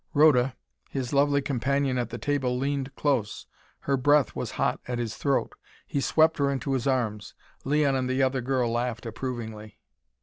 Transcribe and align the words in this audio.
Rhoda, 0.15 0.55
his 0.89 1.13
lovely 1.13 1.43
companion 1.43 1.99
at 1.99 2.09
the 2.09 2.17
table 2.17 2.57
leaned 2.57 2.95
close. 2.95 3.45
Her 3.81 3.97
breath 3.97 4.35
was 4.35 4.53
hot 4.57 4.79
at 4.87 4.97
his 4.97 5.15
throat. 5.15 5.53
He 5.85 6.01
swept 6.01 6.39
her 6.39 6.49
into 6.49 6.73
his 6.73 6.87
arms. 6.87 7.35
Leon 7.65 7.93
and 7.95 8.09
the 8.09 8.23
other 8.23 8.41
girl 8.41 8.71
laughed 8.71 9.05
approvingly. 9.05 9.77